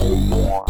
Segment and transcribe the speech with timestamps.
[0.00, 0.62] Yeah.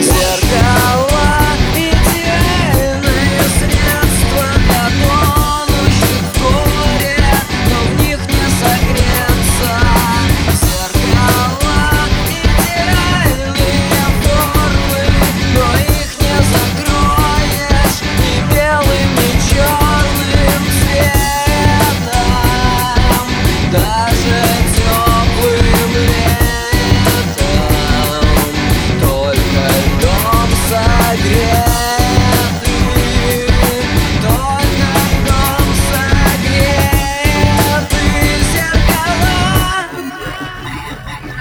[0.00, 1.29] Зеркало
[41.12, 41.39] Oh,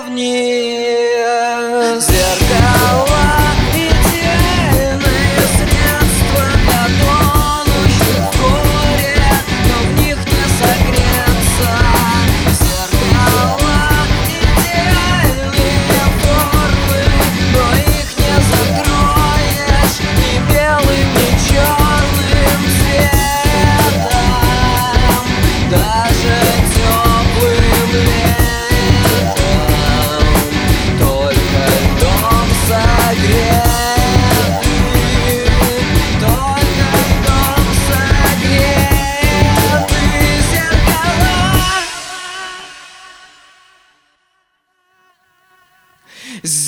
[0.00, 1.62] вниз.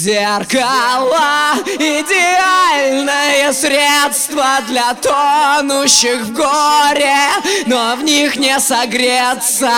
[0.05, 7.17] Зеркало– идеальное средство для тонущих в горе,
[7.65, 9.73] но в них не согреться.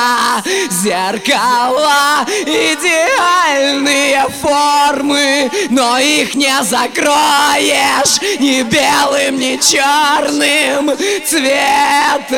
[0.69, 3.36] Зеркало– идеальное
[3.67, 10.91] сильные формы, но их не закроешь ни белым, ни черным
[11.27, 12.37] цветом,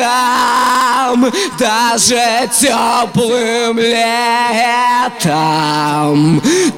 [1.57, 3.77] даже теплым
[4.89, 5.21] летом,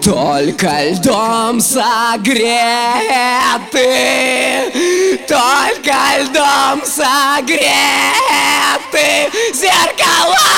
[0.03, 2.41] только льдом согреты,
[5.28, 7.61] только льдом согреты
[9.53, 10.50] зеркало.